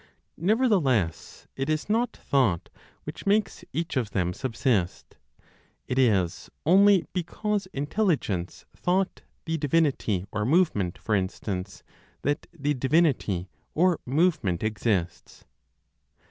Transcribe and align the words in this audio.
Nevertheless, 0.39 1.45
it 1.55 1.69
is 1.69 1.87
not 1.87 2.17
thought 2.17 2.69
which 3.03 3.27
makes 3.27 3.63
each 3.71 3.95
of 3.95 4.09
them 4.09 4.33
subsist; 4.33 5.15
it 5.87 5.99
is 5.99 6.49
only 6.65 7.05
because 7.13 7.67
intelligence 7.67 8.65
thought 8.75 9.21
the 9.45 9.59
divinity 9.59 10.25
or 10.31 10.43
movement, 10.43 10.97
for 10.97 11.13
instance, 11.13 11.83
that 12.23 12.47
the 12.51 12.73
divinity 12.73 13.51
or 13.75 13.99
movement 14.07 14.63
exists. 14.63 15.45